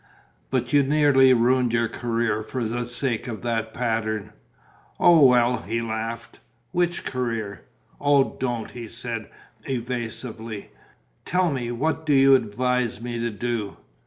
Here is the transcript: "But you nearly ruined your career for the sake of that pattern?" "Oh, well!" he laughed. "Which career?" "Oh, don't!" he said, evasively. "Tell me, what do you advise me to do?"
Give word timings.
"But 0.49 0.73
you 0.73 0.81
nearly 0.81 1.31
ruined 1.31 1.73
your 1.73 1.87
career 1.87 2.41
for 2.41 2.63
the 2.63 2.85
sake 2.85 3.27
of 3.27 3.43
that 3.43 3.71
pattern?" 3.71 4.33
"Oh, 4.99 5.23
well!" 5.23 5.61
he 5.61 5.79
laughed. 5.79 6.39
"Which 6.71 7.05
career?" 7.05 7.61
"Oh, 7.99 8.35
don't!" 8.39 8.71
he 8.71 8.87
said, 8.87 9.29
evasively. 9.65 10.71
"Tell 11.23 11.51
me, 11.51 11.71
what 11.71 12.03
do 12.07 12.13
you 12.13 12.33
advise 12.33 12.99
me 12.99 13.19
to 13.19 13.29
do?" 13.29 13.77